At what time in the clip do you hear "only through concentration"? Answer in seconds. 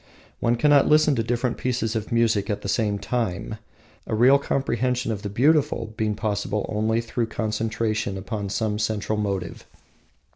6.69-8.17